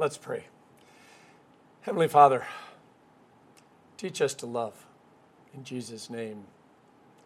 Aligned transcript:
Let's 0.00 0.16
pray. 0.16 0.46
Heavenly 1.82 2.08
Father, 2.08 2.46
teach 3.98 4.22
us 4.22 4.32
to 4.36 4.46
love. 4.46 4.86
In 5.52 5.62
Jesus' 5.62 6.08
name, 6.08 6.44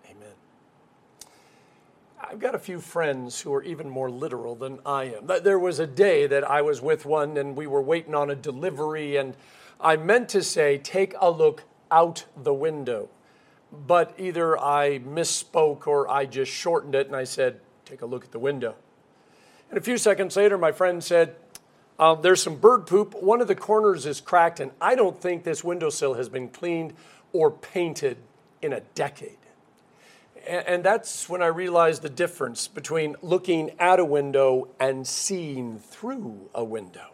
amen. 0.07 0.35
I've 2.21 2.41
got 2.41 2.57
a 2.57 2.59
few 2.59 2.81
friends 2.81 3.41
who 3.41 3.55
are 3.55 3.63
even 3.63 3.89
more 3.89 4.11
literal 4.11 4.57
than 4.57 4.80
I 4.84 5.05
am. 5.05 5.29
There 5.45 5.61
was 5.61 5.79
a 5.79 5.87
day 5.87 6.27
that 6.27 6.43
I 6.43 6.62
was 6.62 6.83
with 6.83 7.07
one 7.07 7.37
and 7.37 7.55
we 7.55 7.69
were 7.69 7.80
waiting 7.80 8.12
on 8.12 8.29
a 8.29 8.34
delivery, 8.34 9.19
and 9.19 9.37
I 9.80 9.95
meant 9.95 10.29
to 10.30 10.43
say, 10.43 10.77
take 10.79 11.15
a 11.20 11.30
look 11.30 11.62
out 11.93 12.25
the 12.37 12.52
window. 12.52 13.09
But 13.70 14.16
either 14.19 14.59
I 14.59 14.98
misspoke 14.98 15.87
or 15.87 16.11
I 16.11 16.27
just 16.27 16.51
shortened 16.51 16.97
it 16.97 17.06
and 17.06 17.15
I 17.15 17.23
said, 17.23 17.61
take 17.84 18.02
a 18.02 18.06
look 18.06 18.25
at 18.25 18.33
the 18.33 18.41
window. 18.41 18.75
And 19.69 19.79
a 19.79 19.80
few 19.80 19.97
seconds 19.97 20.37
later, 20.37 20.59
my 20.59 20.73
friend 20.73 21.05
said, 21.05 21.37
uh, 21.98 22.15
there's 22.15 22.43
some 22.43 22.57
bird 22.57 22.87
poop. 22.87 23.15
One 23.23 23.41
of 23.41 23.48
the 23.48 23.55
corners 23.55 24.07
is 24.07 24.21
cracked, 24.21 24.61
and 24.61 24.73
I 24.80 24.95
don't 24.95 25.21
think 25.21 25.45
this 25.45 25.62
windowsill 25.62 26.15
has 26.15 26.29
been 26.29 26.48
cleaned 26.48 26.95
or 27.33 27.51
painted 27.51 28.19
in 28.62 28.73
a 28.73 28.80
decade. 28.95 29.39
And, 30.47 30.66
and 30.66 30.85
that's 30.85 31.29
when 31.29 31.43
I 31.43 31.47
realized 31.47 32.02
the 32.02 32.11
difference 32.11 32.69
between 32.69 33.16
looking 33.23 33.71
at 33.79 34.01
a 34.01 34.05
window 34.05 34.69
and 34.80 35.07
seeing 35.07 35.79
through 35.79 36.51
a 36.55 36.65
window. 36.65 37.13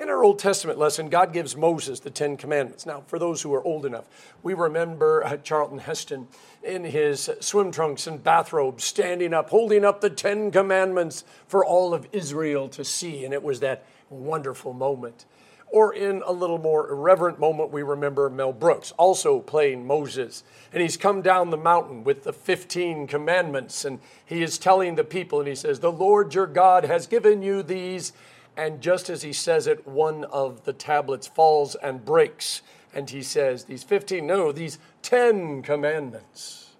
In 0.00 0.08
our 0.08 0.24
Old 0.24 0.38
Testament 0.38 0.78
lesson, 0.78 1.10
God 1.10 1.30
gives 1.34 1.58
Moses 1.58 2.00
the 2.00 2.08
Ten 2.08 2.38
Commandments. 2.38 2.86
Now, 2.86 3.02
for 3.06 3.18
those 3.18 3.42
who 3.42 3.52
are 3.52 3.62
old 3.62 3.84
enough, 3.84 4.06
we 4.42 4.54
remember 4.54 5.22
uh, 5.22 5.36
Charlton 5.36 5.76
Heston 5.76 6.26
in 6.62 6.84
his 6.84 7.28
swim 7.40 7.70
trunks 7.70 8.06
and 8.06 8.24
bathrobe 8.24 8.80
standing 8.80 9.34
up, 9.34 9.50
holding 9.50 9.84
up 9.84 10.00
the 10.00 10.08
Ten 10.08 10.50
Commandments 10.52 11.24
for 11.46 11.62
all 11.62 11.92
of 11.92 12.08
Israel 12.12 12.66
to 12.70 12.82
see. 12.82 13.26
And 13.26 13.34
it 13.34 13.42
was 13.42 13.60
that 13.60 13.84
wonderful 14.08 14.72
moment. 14.72 15.26
Or 15.66 15.92
in 15.92 16.22
a 16.24 16.32
little 16.32 16.58
more 16.58 16.90
irreverent 16.90 17.38
moment, 17.38 17.70
we 17.70 17.82
remember 17.82 18.30
Mel 18.30 18.54
Brooks 18.54 18.92
also 18.92 19.38
playing 19.40 19.86
Moses. 19.86 20.44
And 20.72 20.80
he's 20.80 20.96
come 20.96 21.20
down 21.20 21.50
the 21.50 21.58
mountain 21.58 22.04
with 22.04 22.24
the 22.24 22.32
15 22.32 23.06
commandments. 23.06 23.84
And 23.84 24.00
he 24.24 24.42
is 24.42 24.56
telling 24.56 24.94
the 24.94 25.04
people, 25.04 25.40
and 25.40 25.48
he 25.48 25.54
says, 25.54 25.80
The 25.80 25.92
Lord 25.92 26.34
your 26.34 26.46
God 26.46 26.86
has 26.86 27.06
given 27.06 27.42
you 27.42 27.62
these 27.62 28.14
and 28.56 28.80
just 28.80 29.08
as 29.08 29.22
he 29.22 29.32
says 29.32 29.66
it, 29.66 29.86
one 29.86 30.24
of 30.24 30.64
the 30.64 30.72
tablets 30.72 31.26
falls 31.26 31.74
and 31.76 32.04
breaks. 32.04 32.62
And 32.92 33.08
he 33.08 33.22
says, 33.22 33.64
These 33.64 33.84
15, 33.84 34.26
no, 34.26 34.52
these 34.52 34.78
10 35.02 35.62
commandments. 35.62 36.70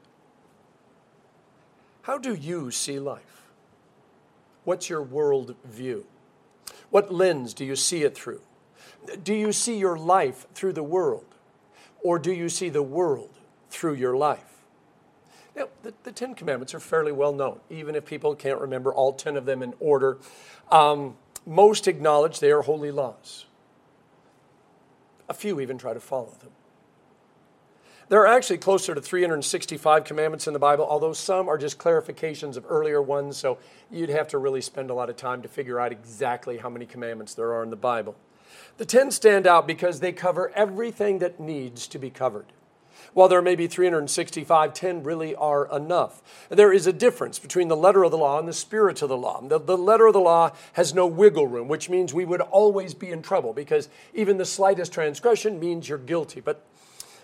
How 2.02 2.18
do 2.18 2.34
you 2.34 2.70
see 2.70 2.98
life? 2.98 3.42
What's 4.64 4.91
your 4.91 5.02
world 5.02 5.54
view? 5.64 6.06
What 6.91 7.12
lens 7.12 7.54
do 7.54 7.64
you 7.64 7.76
see 7.76 8.02
it 8.02 8.16
through? 8.16 8.42
Do 9.22 9.32
you 9.32 9.52
see 9.52 9.78
your 9.78 9.96
life 9.96 10.46
through 10.54 10.72
the 10.72 10.82
world? 10.82 11.24
Or 12.02 12.18
do 12.18 12.32
you 12.32 12.48
see 12.48 12.68
the 12.68 12.82
world 12.82 13.30
through 13.70 13.94
your 13.94 14.16
life? 14.16 14.64
Now, 15.54 15.68
the, 15.82 15.94
the 16.04 16.12
Ten 16.12 16.34
Commandments 16.34 16.74
are 16.74 16.80
fairly 16.80 17.12
well 17.12 17.32
known, 17.32 17.60
even 17.70 17.94
if 17.94 18.04
people 18.04 18.34
can't 18.34 18.60
remember 18.60 18.92
all 18.92 19.12
10 19.12 19.36
of 19.36 19.44
them 19.44 19.62
in 19.62 19.74
order. 19.80 20.18
Um, 20.70 21.16
most 21.46 21.88
acknowledge 21.88 22.41
they 22.41 22.50
are 22.50 22.62
holy 22.62 22.91
laws. 22.91 23.46
A 25.28 25.34
few 25.34 25.60
even 25.60 25.78
try 25.78 25.94
to 25.94 26.00
follow 26.00 26.36
them. 26.41 26.50
There 28.08 28.20
are 28.20 28.27
actually 28.27 28.58
closer 28.58 28.92
to 28.92 29.00
365 29.00 30.02
commandments 30.02 30.48
in 30.48 30.52
the 30.52 30.58
Bible, 30.58 30.84
although 30.84 31.12
some 31.12 31.48
are 31.48 31.56
just 31.56 31.78
clarifications 31.78 32.56
of 32.56 32.66
earlier 32.69 33.00
ones, 33.00 33.36
so 33.36 33.58
you'd 33.88 34.10
have 34.10 34.27
to 34.28 34.38
really 34.38 34.60
spend 34.60 34.91
a 34.91 34.94
lot 34.94 35.08
of 35.08 35.16
time 35.16 35.42
to 35.42 35.48
figure 35.48 35.78
out 35.78 35.92
exactly 35.92 36.58
how 36.58 36.69
many 36.69 36.86
commandments 36.86 37.34
there 37.34 37.54
are 37.54 37.62
in 37.62 37.70
the 37.70 37.77
Bible. 37.77 38.16
The 38.78 38.84
10 38.84 39.12
stand 39.12 39.47
out 39.47 39.69
because 39.69 40.00
they 40.00 40.10
cover 40.10 40.50
everything 40.56 41.20
that 41.20 41.38
needs 41.38 41.86
to 41.86 42.00
be 42.00 42.10
covered. 42.10 42.47
While 43.12 43.28
there 43.28 43.43
may 43.43 43.55
be 43.55 43.66
365, 43.66 44.75
10 44.75 45.03
really 45.03 45.34
are 45.34 45.69
enough. 45.75 46.22
There 46.49 46.72
is 46.72 46.87
a 46.87 46.93
difference 46.93 47.38
between 47.38 47.69
the 47.69 47.77
letter 47.77 48.05
of 48.05 48.11
the 48.11 48.19
law 48.19 48.38
and 48.38 48.47
the 48.47 48.53
spirit 48.53 49.03
of 49.03 49.09
the 49.09 49.16
law. 49.16 49.41
The, 49.41 49.59
the 49.59 49.78
letter 49.78 50.06
of 50.06 50.12
the 50.12 50.21
law 50.21 50.53
has 50.75 50.94
no 50.94 51.06
wiggle 51.06 51.47
room, 51.47 51.69
which 51.69 51.91
means 51.91 52.15
we 52.15 52.25
would 52.25 52.41
always 52.41 52.94
be 52.94 53.10
in 53.10 53.22
trouble 53.22 53.53
because 53.53 53.89
even 54.15 54.39
the 54.39 54.44
slightest 54.44 54.93
transgression 54.93 55.59
means 55.59 55.89
you're 55.89 55.99
guilty. 55.99 56.41
But 56.41 56.65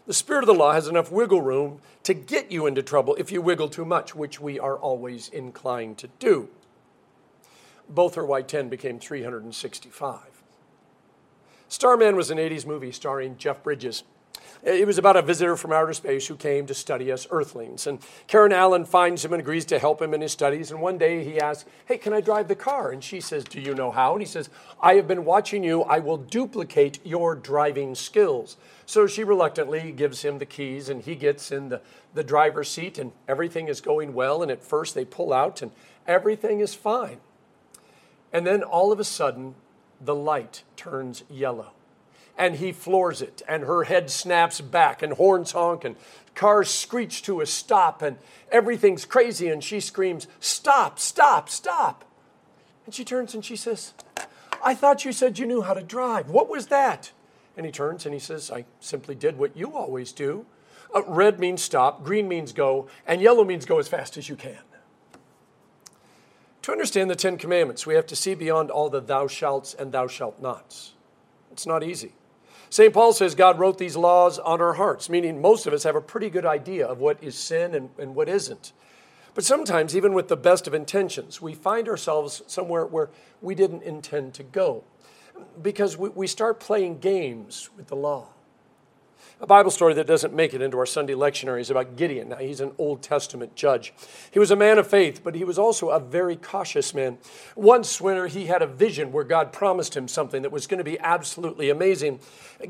the 0.06 0.14
spirit 0.14 0.44
of 0.44 0.46
the 0.46 0.54
law 0.54 0.72
has 0.72 0.86
enough 0.86 1.10
wiggle 1.10 1.42
room 1.42 1.80
to 2.04 2.14
get 2.14 2.52
you 2.52 2.66
into 2.66 2.82
trouble 2.82 3.16
if 3.16 3.32
you 3.32 3.42
wiggle 3.42 3.68
too 3.68 3.84
much, 3.84 4.14
which 4.14 4.40
we 4.40 4.60
are 4.60 4.76
always 4.76 5.28
inclined 5.28 5.98
to 5.98 6.08
do. 6.18 6.48
Both 7.88 8.16
are 8.16 8.24
why 8.24 8.42
10 8.42 8.68
became 8.68 8.98
365. 8.98 10.20
Starman 11.68 12.14
was 12.14 12.30
an 12.30 12.38
80s 12.38 12.66
movie 12.66 12.92
starring 12.92 13.36
Jeff 13.36 13.62
Bridges. 13.62 14.04
It 14.66 14.84
was 14.84 14.98
about 14.98 15.14
a 15.14 15.22
visitor 15.22 15.56
from 15.56 15.70
outer 15.70 15.92
space 15.92 16.26
who 16.26 16.34
came 16.34 16.66
to 16.66 16.74
study 16.74 17.12
us 17.12 17.28
earthlings. 17.30 17.86
And 17.86 18.00
Karen 18.26 18.52
Allen 18.52 18.84
finds 18.84 19.24
him 19.24 19.32
and 19.32 19.40
agrees 19.40 19.64
to 19.66 19.78
help 19.78 20.02
him 20.02 20.12
in 20.12 20.20
his 20.20 20.32
studies. 20.32 20.72
And 20.72 20.80
one 20.80 20.98
day 20.98 21.22
he 21.22 21.40
asks, 21.40 21.70
Hey, 21.84 21.98
can 21.98 22.12
I 22.12 22.20
drive 22.20 22.48
the 22.48 22.56
car? 22.56 22.90
And 22.90 23.04
she 23.04 23.20
says, 23.20 23.44
Do 23.44 23.60
you 23.60 23.76
know 23.76 23.92
how? 23.92 24.14
And 24.14 24.20
he 24.20 24.26
says, 24.26 24.50
I 24.80 24.94
have 24.94 25.06
been 25.06 25.24
watching 25.24 25.62
you. 25.62 25.82
I 25.84 26.00
will 26.00 26.16
duplicate 26.16 26.98
your 27.06 27.36
driving 27.36 27.94
skills. 27.94 28.56
So 28.86 29.06
she 29.06 29.22
reluctantly 29.22 29.92
gives 29.92 30.22
him 30.22 30.38
the 30.38 30.46
keys, 30.46 30.88
and 30.88 31.00
he 31.00 31.14
gets 31.14 31.52
in 31.52 31.68
the, 31.68 31.80
the 32.14 32.24
driver's 32.24 32.68
seat, 32.68 32.98
and 32.98 33.12
everything 33.28 33.68
is 33.68 33.80
going 33.80 34.14
well. 34.14 34.42
And 34.42 34.50
at 34.50 34.64
first 34.64 34.96
they 34.96 35.04
pull 35.04 35.32
out, 35.32 35.62
and 35.62 35.70
everything 36.08 36.58
is 36.58 36.74
fine. 36.74 37.20
And 38.32 38.44
then 38.44 38.64
all 38.64 38.90
of 38.90 38.98
a 38.98 39.04
sudden, 39.04 39.54
the 40.00 40.14
light 40.14 40.64
turns 40.74 41.22
yellow 41.30 41.75
and 42.38 42.56
he 42.56 42.72
floors 42.72 43.22
it, 43.22 43.42
and 43.48 43.64
her 43.64 43.84
head 43.84 44.10
snaps 44.10 44.60
back, 44.60 45.02
and 45.02 45.14
horns 45.14 45.52
honk, 45.52 45.84
and 45.84 45.96
cars 46.34 46.70
screech 46.70 47.22
to 47.22 47.40
a 47.40 47.46
stop, 47.46 48.02
and 48.02 48.18
everything's 48.50 49.04
crazy, 49.04 49.48
and 49.48 49.64
she 49.64 49.80
screams, 49.80 50.26
Stop, 50.40 50.98
stop, 50.98 51.48
stop. 51.48 52.04
And 52.84 52.94
she 52.94 53.04
turns 53.04 53.34
and 53.34 53.44
she 53.44 53.56
says, 53.56 53.94
I 54.64 54.74
thought 54.74 55.04
you 55.04 55.12
said 55.12 55.38
you 55.38 55.46
knew 55.46 55.62
how 55.62 55.74
to 55.74 55.82
drive. 55.82 56.30
What 56.30 56.48
was 56.48 56.68
that? 56.68 57.10
And 57.56 57.66
he 57.66 57.72
turns 57.72 58.06
and 58.06 58.14
he 58.14 58.20
says, 58.20 58.50
I 58.50 58.64
simply 58.80 59.14
did 59.14 59.38
what 59.38 59.56
you 59.56 59.76
always 59.76 60.12
do. 60.12 60.46
Uh, 60.94 61.02
red 61.06 61.40
means 61.40 61.62
stop, 61.62 62.04
green 62.04 62.28
means 62.28 62.52
go, 62.52 62.86
and 63.06 63.20
yellow 63.20 63.44
means 63.44 63.64
go 63.64 63.78
as 63.78 63.88
fast 63.88 64.16
as 64.16 64.28
you 64.28 64.36
can. 64.36 64.58
To 66.62 66.72
understand 66.72 67.10
the 67.10 67.16
Ten 67.16 67.38
Commandments, 67.38 67.86
we 67.86 67.94
have 67.94 68.06
to 68.06 68.16
see 68.16 68.34
beyond 68.34 68.70
all 68.70 68.88
the 68.88 69.00
thou 69.00 69.26
shalt 69.26 69.74
and 69.78 69.92
thou 69.92 70.06
shalt 70.06 70.40
nots. 70.40 70.92
It's 71.50 71.66
not 71.66 71.82
easy. 71.82 72.12
St. 72.70 72.92
Paul 72.92 73.12
says 73.12 73.34
God 73.34 73.58
wrote 73.58 73.78
these 73.78 73.96
laws 73.96 74.38
on 74.38 74.60
our 74.60 74.74
hearts, 74.74 75.08
meaning 75.08 75.40
most 75.40 75.66
of 75.66 75.72
us 75.72 75.84
have 75.84 75.96
a 75.96 76.00
pretty 76.00 76.30
good 76.30 76.46
idea 76.46 76.86
of 76.86 76.98
what 76.98 77.22
is 77.22 77.36
sin 77.36 77.74
and, 77.74 77.90
and 77.98 78.14
what 78.14 78.28
isn't. 78.28 78.72
But 79.34 79.44
sometimes, 79.44 79.94
even 79.94 80.14
with 80.14 80.28
the 80.28 80.36
best 80.36 80.66
of 80.66 80.74
intentions, 80.74 81.42
we 81.42 81.54
find 81.54 81.88
ourselves 81.88 82.42
somewhere 82.46 82.86
where 82.86 83.10
we 83.42 83.54
didn't 83.54 83.82
intend 83.82 84.34
to 84.34 84.42
go 84.42 84.82
because 85.60 85.96
we, 85.96 86.08
we 86.08 86.26
start 86.26 86.58
playing 86.58 86.98
games 86.98 87.68
with 87.76 87.88
the 87.88 87.96
law. 87.96 88.28
A 89.38 89.46
Bible 89.46 89.70
story 89.70 89.92
that 89.94 90.06
doesn't 90.06 90.32
make 90.32 90.54
it 90.54 90.62
into 90.62 90.78
our 90.78 90.86
Sunday 90.86 91.12
lectionary 91.12 91.60
is 91.60 91.70
about 91.70 91.96
Gideon. 91.96 92.30
Now, 92.30 92.36
he's 92.36 92.60
an 92.60 92.72
Old 92.78 93.02
Testament 93.02 93.54
judge. 93.54 93.92
He 94.30 94.38
was 94.38 94.50
a 94.50 94.56
man 94.56 94.78
of 94.78 94.86
faith, 94.86 95.22
but 95.22 95.34
he 95.34 95.44
was 95.44 95.58
also 95.58 95.90
a 95.90 96.00
very 96.00 96.36
cautious 96.36 96.94
man. 96.94 97.18
Once, 97.54 98.00
when 98.00 98.28
he 98.28 98.46
had 98.46 98.62
a 98.62 98.66
vision 98.66 99.12
where 99.12 99.24
God 99.24 99.52
promised 99.52 99.94
him 99.94 100.08
something 100.08 100.40
that 100.40 100.52
was 100.52 100.66
going 100.66 100.78
to 100.78 100.84
be 100.84 100.98
absolutely 101.00 101.68
amazing, 101.68 102.20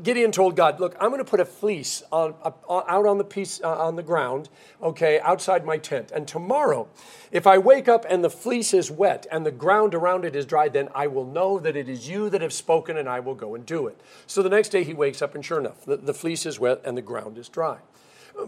Gideon 0.03 0.33
told 0.33 0.57
God, 0.57 0.79
Look, 0.79 0.97
I'm 0.99 1.09
going 1.09 1.23
to 1.23 1.29
put 1.29 1.39
a 1.39 1.45
fleece 1.45 2.03
on, 2.11 2.35
out 2.69 3.05
on 3.05 3.17
the, 3.17 3.23
piece, 3.23 3.61
uh, 3.63 3.85
on 3.85 3.95
the 3.95 4.03
ground, 4.03 4.49
okay, 4.81 5.19
outside 5.21 5.63
my 5.63 5.77
tent. 5.77 6.11
And 6.11 6.27
tomorrow, 6.27 6.89
if 7.31 7.47
I 7.47 7.57
wake 7.57 7.87
up 7.87 8.05
and 8.09 8.23
the 8.23 8.29
fleece 8.29 8.73
is 8.73 8.91
wet 8.91 9.25
and 9.31 9.45
the 9.45 9.51
ground 9.51 9.95
around 9.95 10.25
it 10.25 10.35
is 10.35 10.45
dry, 10.45 10.67
then 10.67 10.89
I 10.93 11.07
will 11.07 11.25
know 11.25 11.59
that 11.59 11.77
it 11.77 11.87
is 11.87 12.09
you 12.09 12.29
that 12.29 12.41
have 12.41 12.53
spoken 12.53 12.97
and 12.97 13.07
I 13.07 13.21
will 13.21 13.35
go 13.35 13.55
and 13.55 13.65
do 13.65 13.87
it. 13.87 13.99
So 14.25 14.43
the 14.43 14.49
next 14.49 14.69
day 14.69 14.83
he 14.83 14.93
wakes 14.93 15.21
up, 15.21 15.35
and 15.35 15.45
sure 15.45 15.59
enough, 15.59 15.85
the, 15.85 15.97
the 15.97 16.13
fleece 16.13 16.45
is 16.47 16.59
wet 16.59 16.81
and 16.83 16.97
the 16.97 17.03
ground 17.03 17.37
is 17.37 17.49
dry. 17.49 17.77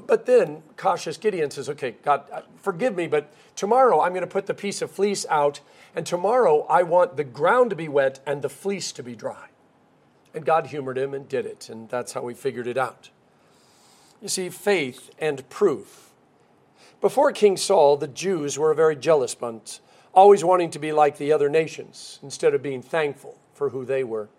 But 0.08 0.26
then 0.26 0.64
cautious 0.78 1.18
Gideon 1.18 1.52
says, 1.52 1.70
Okay, 1.70 1.96
God, 2.04 2.24
uh, 2.32 2.42
forgive 2.62 2.96
me, 2.96 3.08
but 3.08 3.32
tomorrow 3.56 4.02
I'm 4.02 4.14
going 4.14 4.22
to 4.22 4.28
put 4.28 4.46
the 4.46 4.54
piece 4.54 4.82
of 4.82 4.92
fleece 4.92 5.26
out, 5.30 5.62
and 5.96 6.06
tomorrow 6.06 6.66
I 6.70 6.84
want 6.84 7.18
the 7.18 7.24
ground 7.24 7.70
to 7.72 7.76
be 7.76 7.88
wet 7.88 8.20
and 8.26 8.42
the 8.42 8.50
fleece 8.50 8.92
to 8.94 9.04
be 9.04 9.16
dry. 9.16 9.48
And 10.34 10.46
God 10.46 10.68
humored 10.68 10.98
him 10.98 11.14
and 11.14 11.28
did 11.28 11.46
it, 11.46 11.70
and 11.70 11.90
that's 11.90 12.14
how 12.14 12.22
we 12.22 12.34
figured 12.34 12.68
it 12.68 12.78
out. 12.78 13.10
You 14.22 14.28
see, 14.28 14.50
faith 14.50 15.10
and 15.18 15.48
proof. 15.50 16.12
Before 17.02 17.32
King 17.32 17.58
Saul, 17.58 17.98
the 17.98 18.08
Jews 18.08 18.60
were 18.60 18.72
a 18.72 18.76
very 18.76 18.96
jealous 18.96 19.34
bunch, 19.34 19.80
always 20.14 20.44
wanting 20.44 20.70
to 20.72 20.80
be 20.80 20.92
like 20.92 21.18
the 21.18 21.32
other 21.32 21.50
nations 21.50 22.20
instead 22.22 22.54
of 22.54 22.62
being 22.62 22.82
thankful 22.82 23.38
for 23.54 23.70
who 23.70 23.86
they 23.86 24.04
were. 24.04 24.30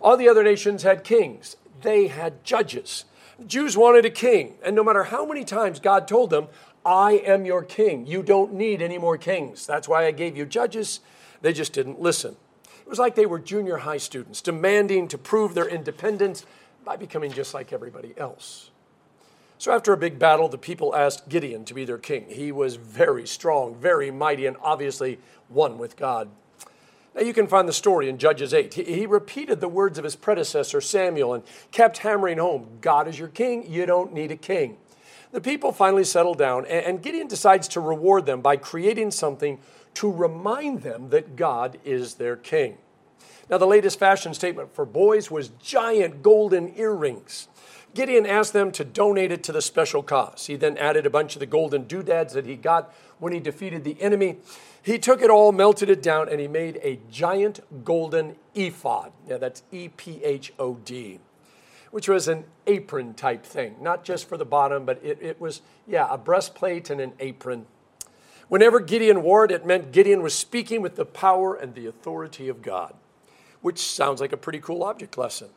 All 0.00 0.16
the 0.16 0.28
other 0.28 0.42
nations 0.42 0.82
had 0.82 1.04
kings, 1.04 1.56
they 1.82 2.08
had 2.08 2.44
judges. 2.44 3.04
The 3.38 3.44
Jews 3.44 3.76
wanted 3.76 4.04
a 4.04 4.10
king, 4.10 4.54
and 4.62 4.76
no 4.76 4.84
matter 4.84 5.04
how 5.04 5.24
many 5.24 5.44
times 5.44 5.80
God 5.80 6.06
told 6.08 6.30
them, 6.30 6.48
I 6.84 7.12
am 7.12 7.44
your 7.44 7.62
king, 7.62 8.06
you 8.06 8.22
don't 8.22 8.54
need 8.54 8.80
any 8.80 8.98
more 8.98 9.18
kings. 9.18 9.66
That's 9.66 9.88
why 9.88 10.06
I 10.06 10.10
gave 10.12 10.36
you 10.36 10.46
judges. 10.46 11.00
They 11.42 11.52
just 11.52 11.72
didn't 11.72 12.00
listen. 12.00 12.36
It 12.64 12.88
was 12.88 12.98
like 12.98 13.14
they 13.14 13.26
were 13.26 13.38
junior 13.38 13.78
high 13.78 13.98
students 13.98 14.40
demanding 14.40 15.08
to 15.08 15.18
prove 15.18 15.54
their 15.54 15.68
independence 15.68 16.44
by 16.84 16.96
becoming 16.96 17.32
just 17.32 17.54
like 17.54 17.72
everybody 17.72 18.14
else. 18.16 18.70
So, 19.58 19.72
after 19.72 19.92
a 19.92 19.98
big 19.98 20.18
battle, 20.18 20.48
the 20.48 20.56
people 20.56 20.96
asked 20.96 21.28
Gideon 21.28 21.66
to 21.66 21.74
be 21.74 21.84
their 21.84 21.98
king. 21.98 22.24
He 22.30 22.50
was 22.50 22.76
very 22.76 23.26
strong, 23.26 23.74
very 23.74 24.10
mighty, 24.10 24.46
and 24.46 24.56
obviously 24.62 25.18
one 25.48 25.76
with 25.76 25.96
God. 25.96 26.30
You 27.20 27.34
can 27.34 27.46
find 27.46 27.68
the 27.68 27.72
story 27.74 28.08
in 28.08 28.16
Judges 28.16 28.54
8. 28.54 28.72
He, 28.72 29.04
repeated 29.04 29.60
the 29.60 29.68
words 29.68 29.98
of 29.98 30.04
his 30.04 30.16
predecessor, 30.16 30.80
Samuel, 30.80 31.34
and 31.34 31.44
kept 31.70 31.98
hammering 31.98 32.38
home 32.38 32.78
God 32.80 33.06
is 33.06 33.18
your 33.18 33.28
king, 33.28 33.70
you 33.70 33.84
don't 33.84 34.14
need 34.14 34.30
a 34.30 34.36
king. 34.36 34.78
The 35.30 35.40
people 35.40 35.70
finally 35.70 36.04
settle 36.04 36.34
down, 36.34 36.64
and 36.66 37.02
Gideon 37.02 37.28
decides 37.28 37.68
to 37.68 37.80
reward 37.80 38.24
them 38.24 38.40
by 38.40 38.56
creating 38.56 39.10
something 39.10 39.60
to 39.94 40.10
remind 40.10 40.82
them 40.82 41.10
that 41.10 41.36
God 41.36 41.78
is 41.84 42.14
their 42.14 42.36
king. 42.36 42.78
Now, 43.50 43.58
the 43.58 43.66
latest 43.66 43.98
fashion 43.98 44.32
statement 44.32 44.74
for 44.74 44.86
boys 44.86 45.30
was 45.30 45.50
giant 45.60 46.22
golden 46.22 46.74
earrings. 46.76 47.48
Gideon 47.94 48.24
asked 48.24 48.52
them 48.52 48.70
to 48.72 48.84
donate 48.84 49.32
it 49.32 49.42
to 49.44 49.52
the 49.52 49.60
special 49.60 50.02
cause. 50.02 50.46
He 50.46 50.54
then 50.56 50.78
added 50.78 51.06
a 51.06 51.10
bunch 51.10 51.34
of 51.34 51.40
the 51.40 51.46
golden 51.46 51.84
doodads 51.84 52.32
that 52.34 52.46
he 52.46 52.54
got 52.54 52.94
when 53.18 53.32
he 53.32 53.40
defeated 53.40 53.82
the 53.82 54.00
enemy. 54.00 54.38
He 54.82 54.98
took 54.98 55.20
it 55.20 55.30
all, 55.30 55.52
melted 55.52 55.90
it 55.90 56.02
down, 56.02 56.28
and 56.28 56.40
he 56.40 56.48
made 56.48 56.80
a 56.82 57.00
giant 57.10 57.84
golden 57.84 58.36
ephod. 58.54 59.12
Yeah, 59.28 59.36
that's 59.36 59.62
E 59.70 59.88
P 59.88 60.22
H 60.24 60.52
O 60.58 60.74
D, 60.74 61.20
which 61.90 62.08
was 62.08 62.28
an 62.28 62.44
apron 62.66 63.14
type 63.14 63.44
thing, 63.44 63.76
not 63.80 64.04
just 64.04 64.28
for 64.28 64.36
the 64.36 64.44
bottom, 64.44 64.84
but 64.84 64.98
it, 65.04 65.18
it 65.20 65.40
was, 65.40 65.60
yeah, 65.86 66.06
a 66.10 66.16
breastplate 66.16 66.88
and 66.88 67.00
an 67.00 67.12
apron. 67.20 67.66
Whenever 68.48 68.80
Gideon 68.80 69.22
wore 69.22 69.44
it, 69.44 69.50
it 69.50 69.66
meant 69.66 69.92
Gideon 69.92 70.22
was 70.22 70.34
speaking 70.34 70.82
with 70.82 70.96
the 70.96 71.04
power 71.04 71.54
and 71.54 71.74
the 71.74 71.86
authority 71.86 72.48
of 72.48 72.62
God, 72.62 72.94
which 73.60 73.78
sounds 73.78 74.20
like 74.20 74.32
a 74.32 74.36
pretty 74.36 74.60
cool 74.60 74.82
object 74.82 75.16
lesson. 75.18 75.50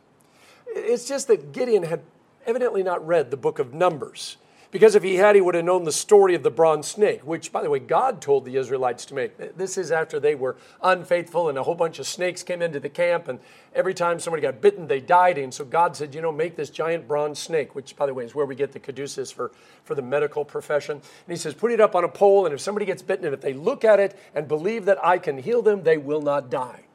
It's 0.67 1.07
just 1.07 1.27
that 1.27 1.53
Gideon 1.53 1.83
had 1.83 2.01
evidently 2.45 2.83
not 2.83 3.05
read 3.05 3.31
the 3.31 3.37
book 3.37 3.57
of 3.57 3.73
Numbers. 3.73 4.37
Because 4.73 4.95
if 4.95 5.03
he 5.03 5.17
had, 5.17 5.35
he 5.35 5.41
would 5.41 5.53
have 5.53 5.65
known 5.65 5.83
the 5.83 5.91
story 5.91 6.33
of 6.33 6.41
the 6.41 6.49
bronze 6.49 6.87
snake, 6.87 7.21
which, 7.21 7.51
by 7.51 7.61
the 7.61 7.69
way, 7.69 7.77
God 7.77 8.21
told 8.21 8.43
the 8.43 8.57
Israelites 8.57 9.05
to 9.05 9.13
make. 9.13 9.55
This 9.55 9.77
is 9.77 9.91
after 9.91 10.19
they 10.19 10.33
were 10.33 10.55
unfaithful 10.81 11.47
and 11.47 11.59
a 11.59 11.63
whole 11.63 11.75
bunch 11.75 11.99
of 11.99 12.07
snakes 12.07 12.41
came 12.41 12.59
into 12.59 12.79
the 12.79 12.89
camp, 12.89 13.27
and 13.27 13.39
every 13.75 13.93
time 13.93 14.19
somebody 14.19 14.41
got 14.41 14.61
bitten, 14.61 14.87
they 14.87 14.99
died. 14.99 15.37
And 15.37 15.53
so 15.53 15.63
God 15.63 15.95
said, 15.95 16.15
you 16.15 16.21
know, 16.21 16.31
make 16.31 16.55
this 16.55 16.71
giant 16.71 17.07
bronze 17.07 17.37
snake, 17.37 17.75
which, 17.75 17.95
by 17.95 18.07
the 18.07 18.15
way, 18.15 18.25
is 18.25 18.33
where 18.33 18.47
we 18.47 18.55
get 18.55 18.71
the 18.71 18.79
caduceus 18.79 19.31
for, 19.31 19.51
for 19.83 19.93
the 19.93 20.01
medical 20.01 20.43
profession. 20.43 20.93
And 20.93 21.03
he 21.27 21.35
says, 21.35 21.53
put 21.53 21.71
it 21.71 21.79
up 21.79 21.93
on 21.93 22.03
a 22.03 22.09
pole, 22.09 22.47
and 22.47 22.53
if 22.55 22.59
somebody 22.59 22.87
gets 22.87 23.03
bitten, 23.03 23.25
and 23.25 23.33
if 23.35 23.41
they 23.41 23.53
look 23.53 23.85
at 23.85 23.99
it 23.99 24.17
and 24.33 24.47
believe 24.47 24.85
that 24.85 24.97
I 25.05 25.19
can 25.19 25.37
heal 25.37 25.61
them, 25.61 25.83
they 25.83 25.99
will 25.99 26.23
not 26.23 26.49
die. 26.49 26.85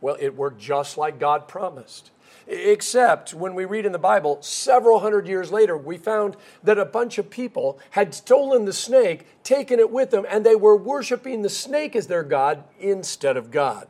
Well, 0.00 0.16
it 0.18 0.34
worked 0.34 0.58
just 0.58 0.96
like 0.96 1.18
God 1.18 1.48
promised. 1.48 2.12
Except 2.50 3.34
when 3.34 3.54
we 3.54 3.66
read 3.66 3.84
in 3.84 3.92
the 3.92 3.98
Bible, 3.98 4.38
several 4.40 5.00
hundred 5.00 5.28
years 5.28 5.52
later, 5.52 5.76
we 5.76 5.98
found 5.98 6.34
that 6.62 6.78
a 6.78 6.86
bunch 6.86 7.18
of 7.18 7.28
people 7.28 7.78
had 7.90 8.14
stolen 8.14 8.64
the 8.64 8.72
snake, 8.72 9.26
taken 9.42 9.78
it 9.78 9.90
with 9.90 10.10
them, 10.10 10.24
and 10.26 10.46
they 10.46 10.56
were 10.56 10.74
worshiping 10.74 11.42
the 11.42 11.50
snake 11.50 11.94
as 11.94 12.06
their 12.06 12.22
God 12.22 12.64
instead 12.80 13.36
of 13.36 13.50
God. 13.50 13.86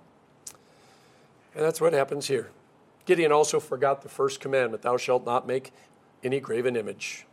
And 1.55 1.65
that's 1.65 1.81
what 1.81 1.93
happens 1.93 2.27
here. 2.27 2.51
Gideon 3.07 3.31
also 3.31 3.61
forgot 3.61 4.03
the 4.03 4.09
first 4.09 4.41
commandment 4.41 4.83
Thou 4.83 4.97
shalt 4.97 5.25
not 5.25 5.47
make 5.47 5.73
any 6.25 6.41
graven 6.41 6.75
image. 6.75 7.27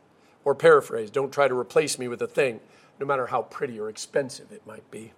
Or 0.43 0.53
paraphrase, 0.53 1.09
don't 1.09 1.33
try 1.33 1.47
to 1.47 1.57
replace 1.57 1.97
me 1.97 2.07
with 2.07 2.21
a 2.21 2.27
thing, 2.27 2.59
no 2.99 3.05
matter 3.07 3.25
how 3.25 3.41
pretty 3.41 3.79
or 3.79 3.89
expensive 3.89 4.51
it 4.51 4.61
might 4.67 4.89
be. 4.91 5.11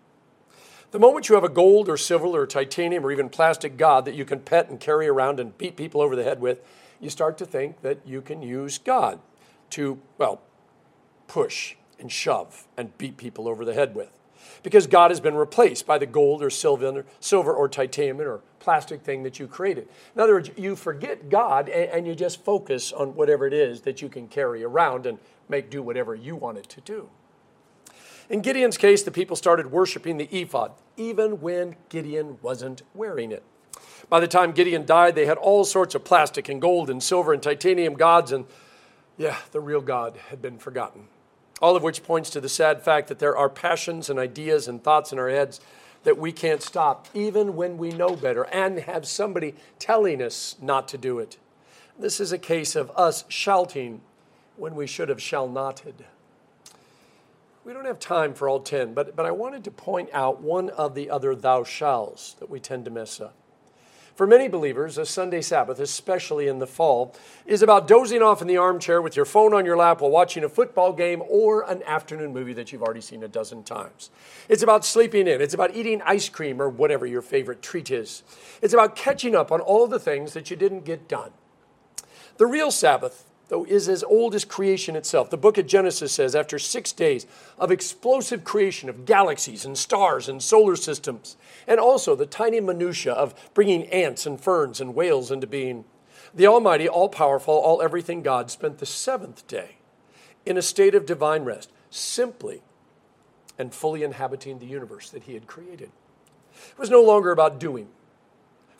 The 0.91 0.99
moment 0.99 1.27
you 1.27 1.35
have 1.35 1.43
a 1.43 1.49
gold 1.49 1.89
or 1.89 1.97
silver 1.97 2.27
or 2.27 2.47
titanium 2.47 3.05
or 3.05 3.11
even 3.11 3.27
plastic 3.27 3.75
god 3.75 4.05
that 4.05 4.15
you 4.15 4.23
can 4.23 4.39
pet 4.39 4.69
and 4.69 4.79
carry 4.79 5.07
around 5.07 5.39
and 5.39 5.57
beat 5.57 5.75
people 5.75 6.01
over 6.01 6.15
the 6.15 6.23
head 6.23 6.39
with, 6.39 6.61
you 7.01 7.09
start 7.09 7.37
to 7.39 7.45
think 7.45 7.81
that 7.81 7.99
you 8.05 8.21
can 8.21 8.41
use 8.41 8.77
God 8.77 9.19
to, 9.71 9.99
well, 10.17 10.41
push 11.27 11.75
and 11.99 12.09
shove 12.09 12.67
and 12.77 12.97
beat 12.97 13.17
people 13.17 13.49
over 13.49 13.65
the 13.65 13.73
head 13.73 13.95
with. 13.95 14.17
Because 14.63 14.87
God 14.87 15.11
has 15.11 15.19
been 15.19 15.35
replaced 15.35 15.85
by 15.85 15.97
the 15.97 16.05
gold 16.05 16.41
or 16.41 16.49
silver, 16.49 17.05
silver 17.19 17.53
or 17.53 17.67
titanium 17.67 18.21
or 18.21 18.39
plastic 18.59 19.01
thing 19.01 19.23
that 19.23 19.39
you 19.39 19.47
created. 19.47 19.89
In 20.15 20.21
other 20.21 20.33
words, 20.33 20.51
you 20.55 20.77
forget 20.77 21.29
God 21.29 21.67
and, 21.67 21.89
and 21.91 22.07
you 22.07 22.15
just 22.15 22.43
focus 22.45 22.93
on 22.93 23.13
whatever 23.13 23.45
it 23.45 23.53
is 23.53 23.81
that 23.81 24.01
you 24.01 24.07
can 24.07 24.29
carry 24.29 24.63
around 24.63 25.05
and 25.05 25.19
make 25.49 25.69
do 25.69 25.83
whatever 25.83 26.15
you 26.15 26.35
want 26.37 26.57
it 26.57 26.69
to 26.69 26.81
do. 26.81 27.09
In 28.29 28.41
Gideon's 28.41 28.77
case, 28.77 29.03
the 29.03 29.11
people 29.11 29.37
started 29.37 29.71
worshiping 29.71 30.17
the 30.17 30.27
ephod, 30.35 30.73
even 30.97 31.39
when 31.39 31.77
Gideon 31.87 32.39
wasn't 32.41 32.81
wearing 32.93 33.31
it. 33.31 33.43
By 34.09 34.19
the 34.19 34.27
time 34.27 34.51
Gideon 34.51 34.85
died, 34.85 35.15
they 35.15 35.25
had 35.25 35.37
all 35.37 35.63
sorts 35.63 35.95
of 35.95 36.03
plastic 36.03 36.49
and 36.49 36.61
gold 36.61 36.89
and 36.89 37.01
silver 37.01 37.31
and 37.31 37.41
titanium 37.41 37.93
gods, 37.93 38.33
and 38.33 38.45
yeah, 39.17 39.37
the 39.51 39.61
real 39.61 39.81
God 39.81 40.17
had 40.29 40.41
been 40.41 40.57
forgotten. 40.57 41.07
All 41.61 41.75
of 41.75 41.83
which 41.83 42.03
points 42.03 42.29
to 42.31 42.41
the 42.41 42.49
sad 42.49 42.83
fact 42.83 43.07
that 43.07 43.19
there 43.19 43.35
are 43.35 43.49
passions 43.49 44.09
and 44.09 44.19
ideas 44.19 44.67
and 44.67 44.83
thoughts 44.83 45.13
in 45.13 45.19
our 45.19 45.29
heads 45.29 45.61
that 46.03 46.17
we 46.17 46.31
can't 46.31 46.61
stop, 46.61 47.07
even 47.13 47.55
when 47.55 47.77
we 47.77 47.89
know 47.89 48.15
better 48.15 48.43
and 48.47 48.79
have 48.79 49.07
somebody 49.07 49.55
telling 49.79 50.21
us 50.21 50.55
not 50.61 50.87
to 50.89 50.97
do 50.97 51.17
it. 51.19 51.37
This 51.97 52.19
is 52.19 52.31
a 52.31 52.37
case 52.37 52.75
of 52.75 52.91
us 52.91 53.23
shouting 53.29 54.01
when 54.57 54.75
we 54.75 54.85
should 54.85 55.09
have 55.09 55.21
shall 55.21 55.47
noted. 55.47 56.05
We 57.67 57.73
don't 57.73 57.83
have 57.83 57.99
time 57.99 58.33
for 58.33 58.47
all 58.47 58.61
10, 58.61 58.93
but, 58.93 59.13
but 59.13 59.25
I 59.25 59.31
wanted 59.31 59.65
to 59.65 59.71
point 59.71 60.09
out 60.13 60.41
one 60.41 60.69
of 60.69 60.95
the 60.95 61.09
other 61.09 61.35
thou 61.35 61.65
shalls 61.65 62.37
that 62.39 62.49
we 62.49 62.61
tend 62.61 62.85
to 62.85 62.91
mess 62.91 63.19
up. 63.19 63.35
Uh. 63.35 63.79
For 64.15 64.25
many 64.25 64.47
believers, 64.47 64.97
a 64.97 65.05
Sunday 65.05 65.41
Sabbath, 65.41 65.77
especially 65.81 66.47
in 66.47 66.59
the 66.59 66.65
fall, 66.65 67.13
is 67.45 67.61
about 67.61 67.85
dozing 67.85 68.21
off 68.21 68.41
in 68.41 68.47
the 68.47 68.55
armchair 68.55 69.01
with 69.01 69.17
your 69.17 69.25
phone 69.25 69.53
on 69.53 69.65
your 69.65 69.75
lap 69.75 69.99
while 69.99 70.09
watching 70.09 70.45
a 70.45 70.49
football 70.49 70.93
game 70.93 71.21
or 71.27 71.69
an 71.69 71.83
afternoon 71.83 72.31
movie 72.31 72.53
that 72.53 72.71
you've 72.71 72.83
already 72.83 73.01
seen 73.01 73.21
a 73.21 73.27
dozen 73.27 73.63
times. 73.63 74.11
It's 74.47 74.63
about 74.63 74.85
sleeping 74.85 75.27
in. 75.27 75.41
It's 75.41 75.53
about 75.53 75.75
eating 75.75 76.01
ice 76.03 76.29
cream 76.29 76.61
or 76.61 76.69
whatever 76.69 77.05
your 77.05 77.21
favorite 77.21 77.61
treat 77.61 77.91
is. 77.91 78.23
It's 78.61 78.73
about 78.73 78.95
catching 78.95 79.35
up 79.35 79.51
on 79.51 79.59
all 79.59 79.87
the 79.87 79.99
things 79.99 80.31
that 80.35 80.49
you 80.49 80.55
didn't 80.55 80.85
get 80.85 81.09
done. 81.09 81.31
The 82.37 82.45
real 82.45 82.71
Sabbath 82.71 83.26
though 83.49 83.65
is 83.65 83.87
as 83.87 84.03
old 84.03 84.35
as 84.35 84.45
creation 84.45 84.95
itself. 84.95 85.29
The 85.29 85.37
book 85.37 85.57
of 85.57 85.67
Genesis 85.67 86.11
says 86.11 86.35
after 86.35 86.59
six 86.59 86.91
days 86.91 87.25
of 87.57 87.71
explosive 87.71 88.43
creation 88.43 88.89
of 88.89 89.05
galaxies 89.05 89.65
and 89.65 89.77
stars 89.77 90.27
and 90.27 90.41
solar 90.43 90.75
systems, 90.75 91.37
and 91.67 91.79
also 91.79 92.15
the 92.15 92.25
tiny 92.25 92.59
minutiae 92.59 93.13
of 93.13 93.33
bringing 93.53 93.85
ants 93.85 94.25
and 94.25 94.39
ferns 94.39 94.81
and 94.81 94.95
whales 94.95 95.31
into 95.31 95.47
being, 95.47 95.85
the 96.33 96.47
Almighty, 96.47 96.89
all 96.89 97.09
powerful, 97.09 97.53
all 97.53 97.81
everything 97.81 98.21
God 98.21 98.51
spent 98.51 98.79
the 98.79 98.85
seventh 98.85 99.47
day 99.47 99.77
in 100.45 100.57
a 100.57 100.61
state 100.61 100.95
of 100.95 101.05
divine 101.05 101.43
rest, 101.43 101.71
simply 101.89 102.61
and 103.57 103.73
fully 103.73 104.03
inhabiting 104.03 104.59
the 104.59 104.65
universe 104.65 105.09
that 105.09 105.23
He 105.23 105.33
had 105.33 105.47
created. 105.47 105.89
It 106.71 106.79
was 106.79 106.89
no 106.89 107.01
longer 107.01 107.31
about 107.31 107.59
doing. 107.59 107.87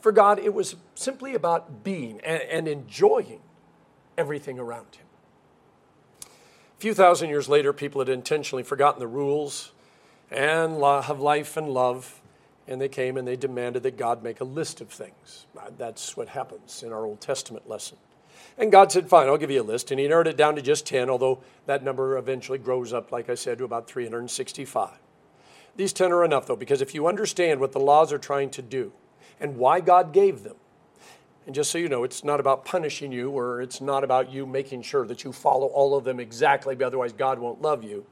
For 0.00 0.12
God, 0.12 0.38
it 0.38 0.54
was 0.54 0.76
simply 0.94 1.34
about 1.34 1.82
being 1.82 2.20
and, 2.20 2.42
and 2.42 2.68
enjoying 2.68 3.40
everything 4.18 4.58
around 4.58 4.96
him. 4.96 5.06
A 6.22 6.80
few 6.80 6.92
thousand 6.92 7.30
years 7.30 7.48
later, 7.48 7.72
people 7.72 8.00
had 8.00 8.08
intentionally 8.08 8.62
forgotten 8.62 9.00
the 9.00 9.06
rules 9.06 9.72
and 10.30 10.82
of 10.82 11.20
life 11.20 11.56
and 11.56 11.70
love, 11.70 12.20
and 12.66 12.80
they 12.80 12.88
came 12.88 13.16
and 13.16 13.26
they 13.26 13.36
demanded 13.36 13.82
that 13.84 13.96
God 13.96 14.22
make 14.22 14.40
a 14.40 14.44
list 14.44 14.80
of 14.80 14.90
things. 14.90 15.46
Uh, 15.58 15.70
that's 15.78 16.16
what 16.16 16.28
happens 16.28 16.82
in 16.82 16.92
our 16.92 17.06
Old 17.06 17.20
Testament 17.20 17.68
lesson. 17.68 17.96
And 18.58 18.70
God 18.70 18.92
said, 18.92 19.08
Fine, 19.08 19.28
I'll 19.28 19.38
give 19.38 19.50
you 19.50 19.62
a 19.62 19.64
list. 19.64 19.90
And 19.90 19.98
He 19.98 20.06
narrowed 20.06 20.26
it 20.26 20.36
down 20.36 20.56
to 20.56 20.62
just 20.62 20.84
10, 20.86 21.08
although 21.08 21.38
that 21.66 21.82
number 21.82 22.18
eventually 22.18 22.58
grows 22.58 22.92
up, 22.92 23.10
like 23.10 23.30
I 23.30 23.34
said, 23.34 23.58
to 23.58 23.64
about 23.64 23.88
365. 23.88 24.90
These 25.76 25.92
10 25.92 26.12
are 26.12 26.24
enough, 26.24 26.46
though, 26.46 26.56
because 26.56 26.82
if 26.82 26.94
you 26.94 27.06
understand 27.06 27.60
what 27.60 27.72
the 27.72 27.80
laws 27.80 28.12
are 28.12 28.18
trying 28.18 28.50
to 28.50 28.62
do 28.62 28.92
and 29.40 29.56
why 29.56 29.80
God 29.80 30.12
gave 30.12 30.42
them, 30.42 30.56
and 31.48 31.54
just 31.54 31.70
so 31.70 31.78
you 31.78 31.88
know, 31.88 32.04
it's 32.04 32.22
not 32.22 32.40
about 32.40 32.66
punishing 32.66 33.10
you 33.10 33.30
or 33.30 33.62
it's 33.62 33.80
not 33.80 34.04
about 34.04 34.30
you 34.30 34.44
making 34.44 34.82
sure 34.82 35.06
that 35.06 35.24
you 35.24 35.32
follow 35.32 35.68
all 35.68 35.96
of 35.96 36.04
them 36.04 36.20
exactly, 36.20 36.76
otherwise, 36.84 37.14
God 37.14 37.38
won't 37.38 37.62
love 37.62 37.82
you. 37.82 38.04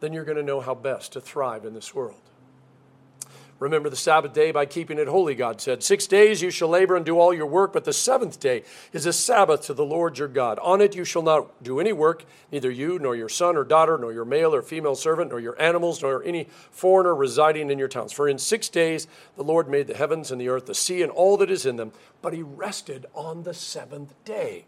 Then 0.00 0.14
you're 0.14 0.24
going 0.24 0.38
to 0.38 0.42
know 0.42 0.62
how 0.62 0.74
best 0.74 1.12
to 1.12 1.20
thrive 1.20 1.66
in 1.66 1.74
this 1.74 1.94
world. 1.94 2.22
Remember 3.58 3.88
the 3.88 3.96
Sabbath 3.96 4.34
day 4.34 4.50
by 4.50 4.66
keeping 4.66 4.98
it 4.98 5.08
holy, 5.08 5.34
God 5.34 5.62
said. 5.62 5.82
Six 5.82 6.06
days 6.06 6.42
you 6.42 6.50
shall 6.50 6.68
labor 6.68 6.94
and 6.94 7.06
do 7.06 7.18
all 7.18 7.32
your 7.32 7.46
work, 7.46 7.72
but 7.72 7.84
the 7.84 7.92
seventh 7.92 8.38
day 8.38 8.62
is 8.92 9.06
a 9.06 9.14
Sabbath 9.14 9.62
to 9.62 9.74
the 9.74 9.84
Lord 9.84 10.18
your 10.18 10.28
God. 10.28 10.58
On 10.58 10.82
it 10.82 10.94
you 10.94 11.04
shall 11.04 11.22
not 11.22 11.62
do 11.62 11.80
any 11.80 11.92
work, 11.94 12.26
neither 12.52 12.70
you, 12.70 12.98
nor 12.98 13.16
your 13.16 13.30
son 13.30 13.56
or 13.56 13.64
daughter, 13.64 13.96
nor 13.96 14.12
your 14.12 14.26
male 14.26 14.54
or 14.54 14.60
female 14.60 14.94
servant, 14.94 15.30
nor 15.30 15.40
your 15.40 15.60
animals, 15.60 16.02
nor 16.02 16.22
any 16.22 16.48
foreigner 16.70 17.14
residing 17.14 17.70
in 17.70 17.78
your 17.78 17.88
towns. 17.88 18.12
For 18.12 18.28
in 18.28 18.36
six 18.36 18.68
days 18.68 19.08
the 19.36 19.44
Lord 19.44 19.70
made 19.70 19.86
the 19.86 19.96
heavens 19.96 20.30
and 20.30 20.38
the 20.38 20.50
earth, 20.50 20.66
the 20.66 20.74
sea, 20.74 21.02
and 21.02 21.10
all 21.10 21.38
that 21.38 21.50
is 21.50 21.64
in 21.64 21.76
them, 21.76 21.92
but 22.20 22.34
he 22.34 22.42
rested 22.42 23.06
on 23.14 23.44
the 23.44 23.54
seventh 23.54 24.12
day. 24.26 24.66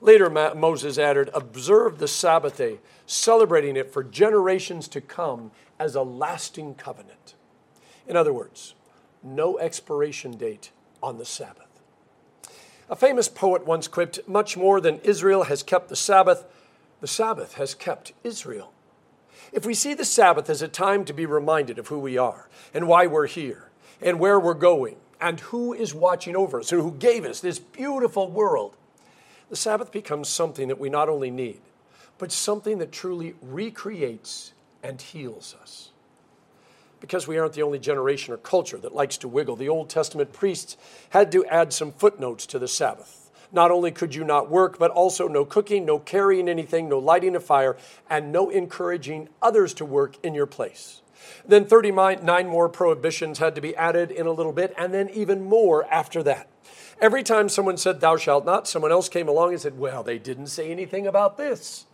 Later, 0.00 0.30
Moses 0.30 0.96
added, 0.96 1.28
Observe 1.34 1.98
the 1.98 2.08
Sabbath 2.08 2.56
day, 2.56 2.78
celebrating 3.04 3.76
it 3.76 3.92
for 3.92 4.02
generations 4.02 4.88
to 4.88 5.02
come 5.02 5.50
as 5.78 5.94
a 5.94 6.02
lasting 6.02 6.74
covenant. 6.76 7.34
In 8.08 8.16
other 8.16 8.32
words, 8.32 8.74
no 9.22 9.58
expiration 9.58 10.32
date 10.32 10.70
on 11.02 11.18
the 11.18 11.24
Sabbath. 11.24 11.66
A 12.90 12.96
famous 12.96 13.28
poet 13.28 13.66
once 13.66 13.86
quipped 13.86 14.26
Much 14.26 14.56
more 14.56 14.80
than 14.80 14.98
Israel 15.00 15.44
has 15.44 15.62
kept 15.62 15.90
the 15.90 15.96
Sabbath, 15.96 16.46
the 17.00 17.06
Sabbath 17.06 17.54
has 17.54 17.74
kept 17.74 18.12
Israel. 18.24 18.72
If 19.52 19.66
we 19.66 19.74
see 19.74 19.94
the 19.94 20.04
Sabbath 20.04 20.48
as 20.48 20.62
a 20.62 20.68
time 20.68 21.04
to 21.04 21.12
be 21.12 21.26
reminded 21.26 21.78
of 21.78 21.88
who 21.88 21.98
we 21.98 22.16
are 22.16 22.48
and 22.72 22.88
why 22.88 23.06
we're 23.06 23.26
here 23.26 23.68
and 24.00 24.18
where 24.18 24.40
we're 24.40 24.54
going 24.54 24.96
and 25.20 25.40
who 25.40 25.74
is 25.74 25.94
watching 25.94 26.34
over 26.34 26.60
us 26.60 26.72
and 26.72 26.80
who 26.80 26.92
gave 26.92 27.24
us 27.24 27.40
this 27.40 27.58
beautiful 27.58 28.30
world, 28.30 28.74
the 29.50 29.56
Sabbath 29.56 29.92
becomes 29.92 30.28
something 30.28 30.68
that 30.68 30.78
we 30.78 30.88
not 30.88 31.08
only 31.08 31.30
need, 31.30 31.60
but 32.16 32.32
something 32.32 32.78
that 32.78 32.92
truly 32.92 33.34
recreates 33.42 34.52
and 34.82 35.00
heals 35.00 35.54
us. 35.60 35.90
Because 37.00 37.28
we 37.28 37.38
aren't 37.38 37.52
the 37.52 37.62
only 37.62 37.78
generation 37.78 38.34
or 38.34 38.38
culture 38.38 38.78
that 38.78 38.94
likes 38.94 39.16
to 39.18 39.28
wiggle, 39.28 39.56
the 39.56 39.68
Old 39.68 39.88
Testament 39.88 40.32
priests 40.32 40.76
had 41.10 41.30
to 41.32 41.44
add 41.46 41.72
some 41.72 41.92
footnotes 41.92 42.46
to 42.46 42.58
the 42.58 42.68
Sabbath. 42.68 43.30
Not 43.50 43.70
only 43.70 43.90
could 43.90 44.14
you 44.14 44.24
not 44.24 44.50
work, 44.50 44.78
but 44.78 44.90
also 44.90 45.26
no 45.26 45.44
cooking, 45.44 45.86
no 45.86 45.98
carrying 45.98 46.48
anything, 46.48 46.88
no 46.88 46.98
lighting 46.98 47.34
a 47.34 47.40
fire, 47.40 47.76
and 48.10 48.30
no 48.30 48.50
encouraging 48.50 49.28
others 49.40 49.72
to 49.74 49.84
work 49.84 50.16
in 50.22 50.34
your 50.34 50.46
place. 50.46 51.00
Then 51.46 51.64
39 51.64 52.46
more 52.46 52.68
prohibitions 52.68 53.38
had 53.38 53.54
to 53.54 53.60
be 53.60 53.74
added 53.76 54.10
in 54.10 54.26
a 54.26 54.32
little 54.32 54.52
bit, 54.52 54.74
and 54.76 54.92
then 54.92 55.08
even 55.10 55.44
more 55.44 55.86
after 55.92 56.22
that. 56.24 56.48
Every 57.00 57.22
time 57.22 57.48
someone 57.48 57.76
said, 57.76 58.00
Thou 58.00 58.16
shalt 58.16 58.44
not, 58.44 58.66
someone 58.66 58.92
else 58.92 59.08
came 59.08 59.28
along 59.28 59.52
and 59.52 59.60
said, 59.60 59.78
Well, 59.78 60.02
they 60.02 60.18
didn't 60.18 60.48
say 60.48 60.70
anything 60.70 61.06
about 61.06 61.36
this. 61.36 61.86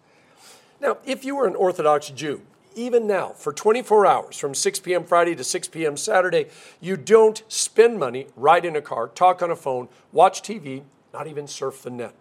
Now, 0.81 0.99
if 1.05 1.25
you 1.25 1.37
were 1.37 1.47
an 1.47 1.55
Orthodox 1.55 2.11
Jew, 2.11 2.43
even 2.75 3.07
now, 3.07 3.29
for 3.31 3.53
24 3.53 4.07
hours, 4.07 4.39
from 4.39 4.55
6 4.55 4.81
p.m. 4.81 5.05
Friday 5.05 5.35
to 5.35 5.45
6 5.45 5.69
p.m. 5.69 5.97
Saturday, 5.97 6.49
you 6.81 6.97
don't 6.97 7.43
spend 7.49 7.99
money, 7.99 8.27
ride 8.37 8.65
in 8.65 8.77
a 8.77 8.83
car, 8.83 9.09
talk 9.09 9.43
on 9.43 9.51
a 9.51 9.57
phone, 9.57 9.89
watch 10.13 10.43
TV, 10.43 10.83
not 11.13 11.27
even 11.27 11.47
surf 11.47 11.83
the 11.83 11.91
net. 11.91 12.15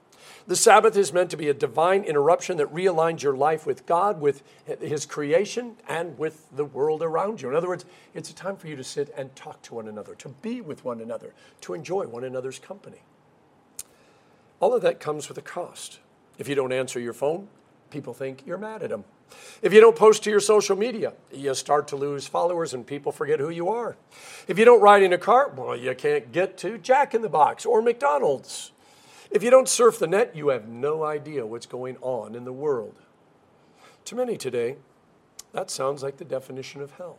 The 0.45 0.55
Sabbath 0.55 0.97
is 0.97 1.13
meant 1.13 1.29
to 1.31 1.37
be 1.37 1.47
a 1.47 1.53
divine 1.53 2.03
interruption 2.03 2.57
that 2.57 2.73
realigns 2.73 3.21
your 3.21 3.35
life 3.35 3.65
with 3.65 3.85
God, 3.85 4.19
with 4.19 4.43
His 4.81 5.05
creation, 5.05 5.77
and 5.87 6.17
with 6.17 6.47
the 6.53 6.65
world 6.65 7.01
around 7.01 7.41
you. 7.41 7.49
In 7.49 7.55
other 7.55 7.69
words, 7.69 7.85
it's 8.13 8.29
a 8.29 8.35
time 8.35 8.57
for 8.57 8.67
you 8.67 8.75
to 8.75 8.83
sit 8.83 9.13
and 9.15 9.33
talk 9.35 9.61
to 9.63 9.75
one 9.75 9.87
another, 9.87 10.15
to 10.15 10.29
be 10.29 10.59
with 10.59 10.83
one 10.83 10.99
another, 10.99 11.33
to 11.61 11.73
enjoy 11.73 12.07
one 12.07 12.23
another's 12.23 12.59
company. 12.59 13.03
All 14.59 14.73
of 14.73 14.81
that 14.81 14.99
comes 14.99 15.29
with 15.29 15.37
a 15.37 15.41
cost. 15.41 15.99
If 16.37 16.47
you 16.47 16.55
don't 16.55 16.73
answer 16.73 16.99
your 16.99 17.13
phone, 17.13 17.47
people 17.89 18.13
think 18.13 18.43
you're 18.45 18.57
mad 18.57 18.83
at 18.83 18.89
them. 18.89 19.05
If 19.61 19.73
you 19.73 19.79
don't 19.79 19.95
post 19.95 20.23
to 20.23 20.29
your 20.29 20.39
social 20.39 20.75
media, 20.75 21.13
you 21.31 21.53
start 21.55 21.87
to 21.89 21.95
lose 21.95 22.27
followers 22.27 22.73
and 22.73 22.85
people 22.85 23.11
forget 23.11 23.39
who 23.39 23.49
you 23.49 23.69
are. 23.69 23.95
If 24.47 24.59
you 24.59 24.65
don't 24.65 24.81
ride 24.81 25.03
in 25.03 25.13
a 25.13 25.17
car, 25.17 25.53
well, 25.55 25.75
you 25.75 25.95
can't 25.95 26.31
get 26.31 26.57
to 26.59 26.77
Jack 26.77 27.13
in 27.13 27.21
the 27.21 27.29
Box 27.29 27.65
or 27.65 27.81
McDonald's. 27.81 28.71
If 29.31 29.41
you 29.41 29.49
don't 29.49 29.69
surf 29.69 29.99
the 29.99 30.07
net, 30.07 30.35
you 30.35 30.49
have 30.49 30.67
no 30.67 31.03
idea 31.03 31.45
what's 31.45 31.65
going 31.65 31.97
on 32.01 32.35
in 32.35 32.43
the 32.43 32.53
world. 32.53 32.95
To 34.05 34.15
many 34.15 34.37
today, 34.37 34.75
that 35.53 35.71
sounds 35.71 36.03
like 36.03 36.17
the 36.17 36.25
definition 36.25 36.81
of 36.81 36.91
hell. 36.91 37.17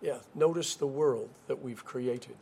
Yeah, 0.00 0.18
notice 0.34 0.74
the 0.74 0.86
world 0.86 1.30
that 1.46 1.62
we've 1.62 1.84
created. 1.84 2.36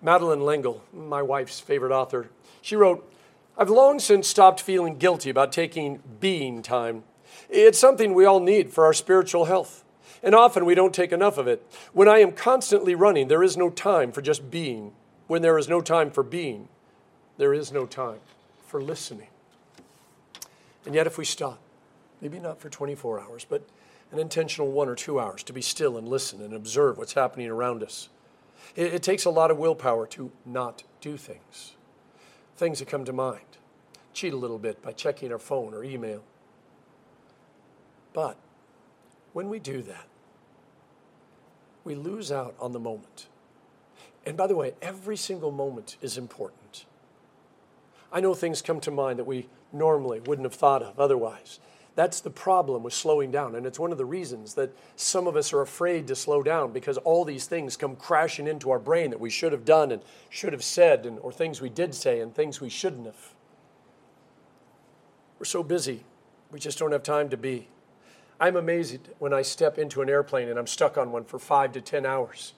Madeleine 0.00 0.44
L'Engle, 0.44 0.82
my 0.92 1.22
wife's 1.22 1.58
favorite 1.58 1.92
author, 1.92 2.28
she 2.60 2.76
wrote, 2.76 3.08
I've 3.56 3.70
long 3.70 3.98
since 3.98 4.28
stopped 4.28 4.60
feeling 4.60 4.98
guilty 4.98 5.30
about 5.30 5.52
taking 5.52 6.00
being 6.20 6.62
time. 6.62 7.04
It's 7.48 7.78
something 7.78 8.14
we 8.14 8.24
all 8.24 8.40
need 8.40 8.70
for 8.70 8.84
our 8.84 8.92
spiritual 8.92 9.46
health. 9.46 9.84
And 10.22 10.34
often 10.34 10.64
we 10.64 10.74
don't 10.74 10.94
take 10.94 11.12
enough 11.12 11.36
of 11.36 11.48
it. 11.48 11.66
When 11.92 12.08
I 12.08 12.18
am 12.18 12.32
constantly 12.32 12.94
running, 12.94 13.28
there 13.28 13.42
is 13.42 13.56
no 13.56 13.70
time 13.70 14.12
for 14.12 14.22
just 14.22 14.50
being. 14.50 14.92
When 15.26 15.42
there 15.42 15.58
is 15.58 15.68
no 15.68 15.80
time 15.80 16.10
for 16.10 16.22
being, 16.22 16.68
there 17.38 17.52
is 17.52 17.72
no 17.72 17.86
time 17.86 18.20
for 18.66 18.80
listening. 18.80 19.28
And 20.86 20.94
yet, 20.94 21.06
if 21.06 21.18
we 21.18 21.24
stop, 21.24 21.58
maybe 22.20 22.38
not 22.38 22.60
for 22.60 22.68
24 22.68 23.20
hours, 23.20 23.46
but 23.48 23.62
an 24.10 24.18
intentional 24.18 24.70
one 24.70 24.88
or 24.88 24.94
two 24.94 25.18
hours 25.18 25.42
to 25.44 25.52
be 25.52 25.62
still 25.62 25.96
and 25.96 26.08
listen 26.08 26.40
and 26.42 26.52
observe 26.52 26.98
what's 26.98 27.14
happening 27.14 27.48
around 27.48 27.82
us, 27.82 28.08
it, 28.76 28.94
it 28.94 29.02
takes 29.02 29.24
a 29.24 29.30
lot 29.30 29.50
of 29.50 29.58
willpower 29.58 30.06
to 30.08 30.30
not 30.44 30.82
do 31.00 31.16
things. 31.16 31.72
Things 32.56 32.78
that 32.78 32.88
come 32.88 33.04
to 33.04 33.12
mind. 33.12 33.40
Cheat 34.12 34.32
a 34.32 34.36
little 34.36 34.58
bit 34.58 34.82
by 34.82 34.92
checking 34.92 35.32
our 35.32 35.38
phone 35.38 35.72
or 35.74 35.82
email. 35.82 36.22
But 38.12 38.36
when 39.32 39.48
we 39.48 39.58
do 39.58 39.82
that, 39.82 40.06
we 41.84 41.94
lose 41.94 42.30
out 42.30 42.54
on 42.60 42.72
the 42.72 42.78
moment. 42.78 43.26
And 44.24 44.36
by 44.36 44.46
the 44.46 44.54
way, 44.54 44.74
every 44.80 45.16
single 45.16 45.50
moment 45.50 45.96
is 46.00 46.16
important. 46.16 46.84
I 48.12 48.20
know 48.20 48.34
things 48.34 48.62
come 48.62 48.80
to 48.80 48.90
mind 48.90 49.18
that 49.18 49.24
we 49.24 49.48
normally 49.72 50.20
wouldn't 50.20 50.44
have 50.44 50.54
thought 50.54 50.82
of 50.82 51.00
otherwise. 51.00 51.58
That's 51.94 52.20
the 52.20 52.30
problem 52.30 52.82
with 52.82 52.94
slowing 52.94 53.30
down. 53.30 53.54
And 53.54 53.66
it's 53.66 53.78
one 53.78 53.92
of 53.92 53.98
the 53.98 54.04
reasons 54.04 54.54
that 54.54 54.74
some 54.96 55.26
of 55.26 55.36
us 55.36 55.52
are 55.52 55.60
afraid 55.60 56.06
to 56.08 56.16
slow 56.16 56.42
down 56.42 56.72
because 56.72 56.98
all 56.98 57.24
these 57.24 57.46
things 57.46 57.76
come 57.76 57.96
crashing 57.96 58.46
into 58.46 58.70
our 58.70 58.78
brain 58.78 59.10
that 59.10 59.20
we 59.20 59.28
should 59.28 59.52
have 59.52 59.64
done 59.64 59.92
and 59.92 60.02
should 60.30 60.52
have 60.52 60.64
said, 60.64 61.04
and, 61.04 61.18
or 61.20 61.32
things 61.32 61.60
we 61.60 61.68
did 61.68 61.94
say 61.94 62.20
and 62.20 62.34
things 62.34 62.60
we 62.60 62.70
shouldn't 62.70 63.06
have. 63.06 63.34
We're 65.38 65.44
so 65.44 65.62
busy, 65.62 66.04
we 66.50 66.60
just 66.60 66.78
don't 66.78 66.92
have 66.92 67.02
time 67.02 67.28
to 67.30 67.36
be. 67.36 67.68
I'm 68.42 68.56
amazed 68.56 69.08
when 69.20 69.32
I 69.32 69.42
step 69.42 69.78
into 69.78 70.02
an 70.02 70.10
airplane 70.10 70.48
and 70.48 70.58
I'm 70.58 70.66
stuck 70.66 70.98
on 70.98 71.12
one 71.12 71.22
for 71.22 71.38
five 71.38 71.70
to 71.74 71.80
10 71.80 72.04
hours 72.04 72.54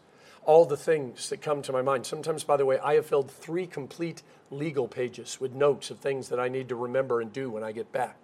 all 0.46 0.64
the 0.64 0.78
things 0.78 1.28
that 1.28 1.42
come 1.42 1.60
to 1.60 1.72
my 1.72 1.82
mind. 1.82 2.06
Sometimes, 2.06 2.42
by 2.42 2.56
the 2.56 2.64
way, 2.64 2.78
I 2.78 2.94
have 2.94 3.04
filled 3.04 3.30
three 3.30 3.66
complete 3.66 4.22
legal 4.50 4.88
pages 4.88 5.38
with 5.42 5.52
notes 5.52 5.90
of 5.90 5.98
things 5.98 6.30
that 6.30 6.40
I 6.40 6.48
need 6.48 6.70
to 6.70 6.74
remember 6.74 7.20
and 7.20 7.30
do 7.30 7.50
when 7.50 7.62
I 7.62 7.72
get 7.72 7.92
back. 7.92 8.16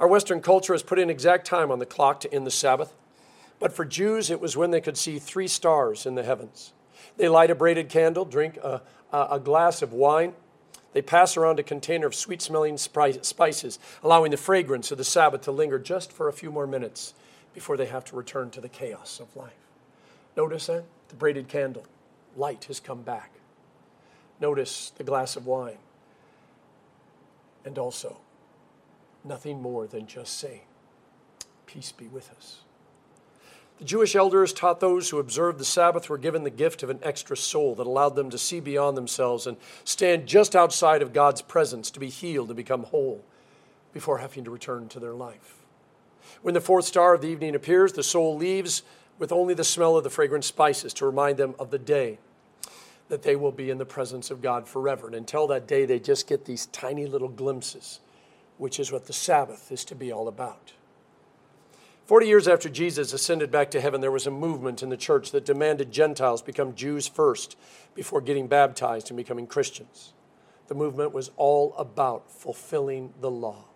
Our 0.00 0.08
Western 0.08 0.40
culture 0.40 0.72
has 0.72 0.82
put 0.82 0.98
an 0.98 1.10
exact 1.10 1.46
time 1.46 1.70
on 1.70 1.78
the 1.78 1.84
clock 1.84 2.20
to 2.20 2.32
end 2.32 2.46
the 2.46 2.50
Sabbath, 2.50 2.94
but 3.58 3.74
for 3.74 3.84
Jews, 3.84 4.30
it 4.30 4.40
was 4.40 4.56
when 4.56 4.70
they 4.70 4.80
could 4.80 4.96
see 4.96 5.18
three 5.18 5.48
stars 5.48 6.06
in 6.06 6.14
the 6.14 6.22
heavens. 6.22 6.72
They 7.18 7.28
light 7.28 7.50
a 7.50 7.54
braided 7.54 7.90
candle, 7.90 8.24
drink 8.24 8.56
a, 8.58 8.80
a 9.12 9.38
glass 9.38 9.82
of 9.82 9.92
wine. 9.92 10.32
They 10.92 11.02
pass 11.02 11.36
around 11.36 11.58
a 11.58 11.62
container 11.62 12.06
of 12.06 12.14
sweet 12.14 12.40
smelling 12.40 12.78
spices, 12.78 13.78
allowing 14.02 14.30
the 14.30 14.36
fragrance 14.36 14.90
of 14.90 14.98
the 14.98 15.04
Sabbath 15.04 15.42
to 15.42 15.52
linger 15.52 15.78
just 15.78 16.10
for 16.10 16.28
a 16.28 16.32
few 16.32 16.50
more 16.50 16.66
minutes 16.66 17.14
before 17.54 17.76
they 17.76 17.86
have 17.86 18.04
to 18.06 18.16
return 18.16 18.50
to 18.50 18.60
the 18.60 18.68
chaos 18.68 19.20
of 19.20 19.36
life. 19.36 19.52
Notice 20.36 20.66
that? 20.66 20.84
The 21.08 21.16
braided 21.16 21.48
candle. 21.48 21.84
Light 22.36 22.64
has 22.64 22.80
come 22.80 23.02
back. 23.02 23.32
Notice 24.40 24.92
the 24.96 25.04
glass 25.04 25.36
of 25.36 25.46
wine. 25.46 25.78
And 27.64 27.76
also, 27.78 28.18
nothing 29.24 29.60
more 29.60 29.86
than 29.86 30.06
just 30.06 30.38
saying, 30.38 30.62
Peace 31.66 31.92
be 31.92 32.06
with 32.06 32.30
us. 32.30 32.60
The 33.78 33.84
Jewish 33.84 34.16
elders 34.16 34.52
taught 34.52 34.80
those 34.80 35.10
who 35.10 35.20
observed 35.20 35.58
the 35.58 35.64
Sabbath 35.64 36.08
were 36.08 36.18
given 36.18 36.42
the 36.42 36.50
gift 36.50 36.82
of 36.82 36.90
an 36.90 36.98
extra 37.02 37.36
soul 37.36 37.76
that 37.76 37.86
allowed 37.86 38.16
them 38.16 38.28
to 38.30 38.38
see 38.38 38.58
beyond 38.58 38.96
themselves 38.96 39.46
and 39.46 39.56
stand 39.84 40.26
just 40.26 40.56
outside 40.56 41.00
of 41.00 41.12
God's 41.12 41.42
presence 41.42 41.90
to 41.92 42.00
be 42.00 42.08
healed 42.08 42.48
and 42.48 42.56
become 42.56 42.82
whole 42.82 43.22
before 43.92 44.18
having 44.18 44.42
to 44.44 44.50
return 44.50 44.88
to 44.88 44.98
their 44.98 45.14
life. 45.14 45.54
When 46.42 46.54
the 46.54 46.60
fourth 46.60 46.86
star 46.86 47.14
of 47.14 47.20
the 47.20 47.28
evening 47.28 47.54
appears, 47.54 47.92
the 47.92 48.02
soul 48.02 48.36
leaves 48.36 48.82
with 49.16 49.30
only 49.30 49.54
the 49.54 49.64
smell 49.64 49.96
of 49.96 50.02
the 50.02 50.10
fragrant 50.10 50.44
spices 50.44 50.92
to 50.94 51.06
remind 51.06 51.36
them 51.36 51.54
of 51.58 51.70
the 51.70 51.78
day 51.78 52.18
that 53.08 53.22
they 53.22 53.36
will 53.36 53.52
be 53.52 53.70
in 53.70 53.78
the 53.78 53.86
presence 53.86 54.30
of 54.30 54.42
God 54.42 54.66
forever. 54.66 55.06
And 55.06 55.14
until 55.14 55.46
that 55.46 55.68
day, 55.68 55.86
they 55.86 56.00
just 56.00 56.28
get 56.28 56.44
these 56.44 56.66
tiny 56.66 57.06
little 57.06 57.28
glimpses, 57.28 58.00
which 58.58 58.80
is 58.80 58.90
what 58.90 59.06
the 59.06 59.12
Sabbath 59.12 59.70
is 59.70 59.84
to 59.86 59.94
be 59.94 60.12
all 60.12 60.26
about. 60.26 60.72
Forty 62.08 62.26
years 62.26 62.48
after 62.48 62.70
Jesus 62.70 63.12
ascended 63.12 63.50
back 63.50 63.70
to 63.72 63.82
heaven, 63.82 64.00
there 64.00 64.10
was 64.10 64.26
a 64.26 64.30
movement 64.30 64.82
in 64.82 64.88
the 64.88 64.96
church 64.96 65.30
that 65.32 65.44
demanded 65.44 65.92
Gentiles 65.92 66.40
become 66.40 66.74
Jews 66.74 67.06
first 67.06 67.54
before 67.94 68.22
getting 68.22 68.46
baptized 68.46 69.10
and 69.10 69.16
becoming 69.18 69.46
Christians. 69.46 70.14
The 70.68 70.74
movement 70.74 71.12
was 71.12 71.30
all 71.36 71.74
about 71.76 72.32
fulfilling 72.32 73.12
the 73.20 73.30
law. 73.30 73.66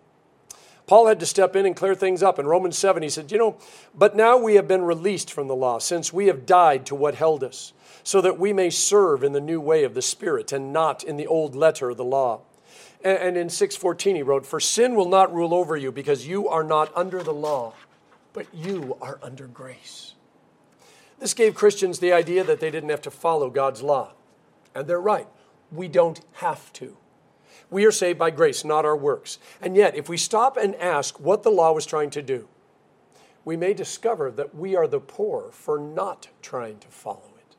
Paul 0.87 1.05
had 1.05 1.19
to 1.19 1.27
step 1.27 1.55
in 1.55 1.67
and 1.67 1.75
clear 1.75 1.93
things 1.93 2.23
up. 2.23 2.39
In 2.39 2.47
Romans 2.47 2.75
7, 2.75 3.03
he 3.03 3.09
said, 3.09 3.31
You 3.31 3.37
know, 3.37 3.57
but 3.93 4.15
now 4.15 4.35
we 4.35 4.55
have 4.55 4.67
been 4.67 4.81
released 4.81 5.31
from 5.31 5.47
the 5.47 5.55
law, 5.55 5.77
since 5.77 6.11
we 6.11 6.25
have 6.25 6.47
died 6.47 6.87
to 6.87 6.95
what 6.95 7.13
held 7.13 7.43
us, 7.43 7.71
so 8.03 8.19
that 8.19 8.39
we 8.39 8.51
may 8.51 8.71
serve 8.71 9.23
in 9.23 9.33
the 9.33 9.39
new 9.39 9.61
way 9.61 9.83
of 9.83 9.93
the 9.93 10.01
Spirit 10.01 10.51
and 10.51 10.73
not 10.73 11.03
in 11.03 11.17
the 11.17 11.27
old 11.27 11.53
letter 11.53 11.91
of 11.91 11.97
the 11.97 12.03
law. 12.03 12.41
And 13.03 13.37
in 13.37 13.49
614, 13.49 14.15
he 14.15 14.23
wrote, 14.23 14.45
For 14.45 14.59
sin 14.59 14.95
will 14.95 15.09
not 15.09 15.31
rule 15.31 15.53
over 15.53 15.77
you, 15.77 15.91
because 15.91 16.25
you 16.25 16.47
are 16.47 16.63
not 16.63 16.91
under 16.95 17.21
the 17.21 17.33
law, 17.33 17.73
but 18.33 18.47
you 18.53 18.97
are 19.01 19.19
under 19.21 19.47
grace. 19.47 20.13
This 21.19 21.33
gave 21.33 21.55
Christians 21.55 21.99
the 21.99 22.11
idea 22.11 22.43
that 22.43 22.59
they 22.59 22.71
didn't 22.71 22.89
have 22.89 23.01
to 23.03 23.11
follow 23.11 23.49
God's 23.49 23.81
law. 23.81 24.13
And 24.75 24.87
they're 24.87 24.99
right. 24.99 25.27
We 25.71 25.87
don't 25.87 26.19
have 26.33 26.73
to. 26.73 26.97
We 27.69 27.85
are 27.85 27.91
saved 27.91 28.19
by 28.19 28.29
grace, 28.29 28.63
not 28.63 28.85
our 28.85 28.95
works. 28.95 29.39
And 29.61 29.75
yet, 29.75 29.95
if 29.95 30.09
we 30.09 30.17
stop 30.17 30.57
and 30.57 30.75
ask 30.75 31.19
what 31.19 31.43
the 31.43 31.49
law 31.49 31.71
was 31.71 31.85
trying 31.85 32.09
to 32.11 32.21
do, 32.21 32.47
we 33.45 33.57
may 33.57 33.73
discover 33.73 34.29
that 34.31 34.53
we 34.53 34.75
are 34.75 34.87
the 34.87 34.99
poor 34.99 35.49
for 35.51 35.79
not 35.79 36.27
trying 36.41 36.79
to 36.79 36.87
follow 36.87 37.33
it. 37.39 37.55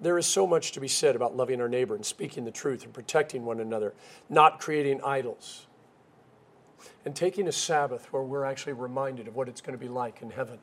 There 0.00 0.18
is 0.18 0.26
so 0.26 0.46
much 0.46 0.72
to 0.72 0.80
be 0.80 0.88
said 0.88 1.16
about 1.16 1.36
loving 1.36 1.60
our 1.60 1.68
neighbor 1.68 1.94
and 1.94 2.04
speaking 2.04 2.44
the 2.44 2.50
truth 2.50 2.84
and 2.84 2.92
protecting 2.92 3.44
one 3.44 3.60
another, 3.60 3.94
not 4.28 4.58
creating 4.60 5.00
idols, 5.02 5.67
and 7.04 7.14
taking 7.14 7.48
a 7.48 7.52
Sabbath 7.52 8.12
where 8.12 8.22
we're 8.22 8.44
actually 8.44 8.72
reminded 8.72 9.28
of 9.28 9.36
what 9.36 9.48
it's 9.48 9.60
going 9.60 9.76
to 9.78 9.82
be 9.82 9.90
like 9.90 10.22
in 10.22 10.30
heaven 10.30 10.58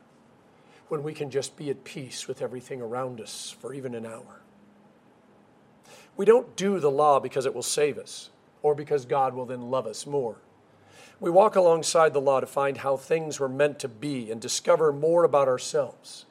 when 0.88 1.02
we 1.02 1.12
can 1.12 1.30
just 1.30 1.56
be 1.56 1.70
at 1.70 1.84
peace 1.84 2.28
with 2.28 2.40
everything 2.40 2.80
around 2.80 3.20
us 3.20 3.54
for 3.60 3.74
even 3.74 3.94
an 3.94 4.06
hour. 4.06 4.40
We 6.16 6.24
don't 6.24 6.56
do 6.56 6.78
the 6.78 6.90
law 6.90 7.20
because 7.20 7.46
it 7.46 7.54
will 7.54 7.62
save 7.62 7.98
us 7.98 8.30
or 8.62 8.74
because 8.74 9.04
God 9.04 9.34
will 9.34 9.46
then 9.46 9.70
love 9.70 9.86
us 9.86 10.06
more. 10.06 10.36
We 11.18 11.30
walk 11.30 11.56
alongside 11.56 12.12
the 12.12 12.20
law 12.20 12.40
to 12.40 12.46
find 12.46 12.78
how 12.78 12.96
things 12.96 13.40
were 13.40 13.48
meant 13.48 13.78
to 13.80 13.88
be 13.88 14.30
and 14.30 14.40
discover 14.40 14.92
more 14.92 15.24
about 15.24 15.48
ourselves 15.48 16.26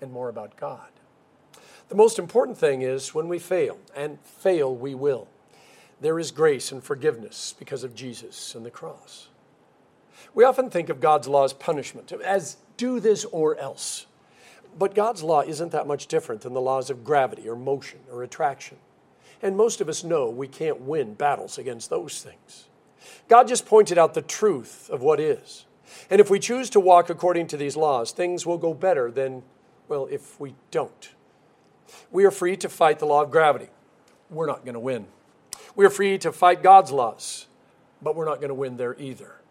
and 0.00 0.10
more 0.10 0.28
about 0.28 0.56
God. 0.56 0.88
The 1.88 1.94
most 1.94 2.18
important 2.18 2.56
thing 2.56 2.82
is 2.82 3.14
when 3.14 3.28
we 3.28 3.38
fail, 3.38 3.78
and 3.94 4.18
fail 4.22 4.74
we 4.74 4.94
will, 4.94 5.28
there 6.00 6.18
is 6.18 6.30
grace 6.30 6.72
and 6.72 6.82
forgiveness 6.82 7.54
because 7.58 7.84
of 7.84 7.94
Jesus 7.94 8.54
and 8.54 8.64
the 8.64 8.70
cross. 8.70 9.28
We 10.34 10.44
often 10.44 10.70
think 10.70 10.88
of 10.88 11.00
God's 11.00 11.28
law 11.28 11.44
as 11.44 11.52
punishment, 11.52 12.12
as 12.12 12.56
do 12.76 13.00
this 13.00 13.24
or 13.26 13.56
else. 13.58 14.06
But 14.78 14.94
God's 14.94 15.22
law 15.22 15.42
isn't 15.42 15.72
that 15.72 15.86
much 15.86 16.06
different 16.06 16.40
than 16.40 16.54
the 16.54 16.60
laws 16.60 16.88
of 16.88 17.04
gravity 17.04 17.48
or 17.48 17.56
motion 17.56 18.00
or 18.10 18.22
attraction. 18.22 18.78
And 19.42 19.56
most 19.56 19.80
of 19.80 19.88
us 19.88 20.04
know 20.04 20.30
we 20.30 20.48
can't 20.48 20.80
win 20.80 21.14
battles 21.14 21.58
against 21.58 21.90
those 21.90 22.22
things. 22.22 22.68
God 23.28 23.48
just 23.48 23.66
pointed 23.66 23.98
out 23.98 24.14
the 24.14 24.22
truth 24.22 24.88
of 24.90 25.02
what 25.02 25.20
is. 25.20 25.66
And 26.08 26.20
if 26.20 26.30
we 26.30 26.38
choose 26.38 26.70
to 26.70 26.80
walk 26.80 27.10
according 27.10 27.48
to 27.48 27.56
these 27.56 27.76
laws, 27.76 28.12
things 28.12 28.46
will 28.46 28.58
go 28.58 28.72
better 28.72 29.10
than, 29.10 29.42
well, 29.88 30.08
if 30.10 30.40
we 30.40 30.54
don't. 30.70 31.10
We 32.10 32.24
are 32.24 32.30
free 32.30 32.56
to 32.58 32.68
fight 32.68 32.98
the 32.98 33.06
law 33.06 33.22
of 33.22 33.30
gravity. 33.30 33.68
We're 34.30 34.46
not 34.46 34.64
going 34.64 34.74
to 34.74 34.80
win. 34.80 35.06
We 35.74 35.84
are 35.84 35.90
free 35.90 36.16
to 36.18 36.32
fight 36.32 36.62
God's 36.62 36.90
laws, 36.90 37.46
but 38.00 38.16
we're 38.16 38.24
not 38.24 38.36
going 38.36 38.48
to 38.48 38.54
win 38.54 38.76
there 38.76 38.96
either. 38.98 39.41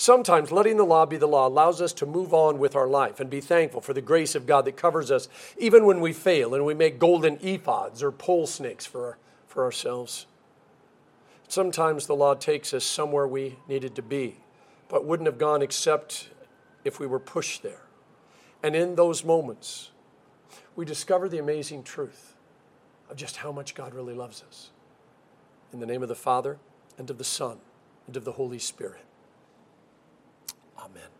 Sometimes 0.00 0.50
letting 0.50 0.78
the 0.78 0.84
law 0.84 1.04
be 1.04 1.18
the 1.18 1.28
law 1.28 1.46
allows 1.46 1.82
us 1.82 1.92
to 1.92 2.06
move 2.06 2.32
on 2.32 2.58
with 2.58 2.74
our 2.74 2.86
life 2.86 3.20
and 3.20 3.28
be 3.28 3.42
thankful 3.42 3.82
for 3.82 3.92
the 3.92 4.00
grace 4.00 4.34
of 4.34 4.46
God 4.46 4.64
that 4.64 4.74
covers 4.74 5.10
us 5.10 5.28
even 5.58 5.84
when 5.84 6.00
we 6.00 6.14
fail 6.14 6.54
and 6.54 6.64
we 6.64 6.72
make 6.72 6.98
golden 6.98 7.36
ephods 7.40 8.00
or 8.00 8.10
pole 8.10 8.46
snakes 8.46 8.86
for, 8.86 9.18
for 9.46 9.62
ourselves. 9.62 10.24
Sometimes 11.48 12.06
the 12.06 12.16
law 12.16 12.32
takes 12.32 12.72
us 12.72 12.82
somewhere 12.82 13.26
we 13.28 13.58
needed 13.68 13.94
to 13.94 14.00
be, 14.00 14.38
but 14.88 15.04
wouldn't 15.04 15.26
have 15.26 15.36
gone 15.36 15.60
except 15.60 16.30
if 16.82 16.98
we 16.98 17.06
were 17.06 17.20
pushed 17.20 17.62
there. 17.62 17.82
And 18.62 18.74
in 18.74 18.94
those 18.94 19.22
moments, 19.22 19.90
we 20.76 20.86
discover 20.86 21.28
the 21.28 21.40
amazing 21.40 21.82
truth 21.82 22.36
of 23.10 23.18
just 23.18 23.36
how 23.36 23.52
much 23.52 23.74
God 23.74 23.92
really 23.92 24.14
loves 24.14 24.42
us. 24.48 24.70
In 25.74 25.78
the 25.78 25.84
name 25.84 26.02
of 26.02 26.08
the 26.08 26.14
Father, 26.14 26.56
and 26.96 27.10
of 27.10 27.18
the 27.18 27.22
Son, 27.22 27.58
and 28.06 28.16
of 28.16 28.24
the 28.24 28.32
Holy 28.32 28.58
Spirit. 28.58 29.04
Amen. 30.80 31.19